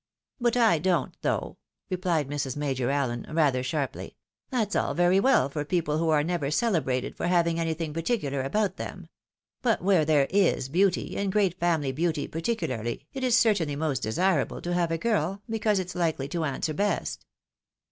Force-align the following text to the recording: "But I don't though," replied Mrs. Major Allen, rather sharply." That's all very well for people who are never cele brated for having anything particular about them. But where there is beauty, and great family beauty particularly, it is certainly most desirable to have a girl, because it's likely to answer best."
"But 0.41 0.57
I 0.57 0.79
don't 0.79 1.15
though," 1.21 1.59
replied 1.91 2.27
Mrs. 2.27 2.57
Major 2.57 2.89
Allen, 2.89 3.23
rather 3.29 3.61
sharply." 3.61 4.15
That's 4.49 4.75
all 4.75 4.95
very 4.95 5.19
well 5.19 5.47
for 5.47 5.63
people 5.63 5.99
who 5.99 6.09
are 6.09 6.23
never 6.23 6.49
cele 6.49 6.81
brated 6.81 7.15
for 7.15 7.27
having 7.27 7.59
anything 7.59 7.93
particular 7.93 8.41
about 8.41 8.77
them. 8.77 9.09
But 9.61 9.83
where 9.83 10.03
there 10.03 10.25
is 10.31 10.69
beauty, 10.69 11.15
and 11.17 11.31
great 11.31 11.59
family 11.59 11.91
beauty 11.91 12.27
particularly, 12.27 13.05
it 13.13 13.23
is 13.23 13.37
certainly 13.37 13.75
most 13.75 14.01
desirable 14.01 14.59
to 14.63 14.73
have 14.73 14.89
a 14.89 14.97
girl, 14.97 15.43
because 15.47 15.77
it's 15.77 15.93
likely 15.93 16.27
to 16.29 16.45
answer 16.45 16.73
best." 16.73 17.27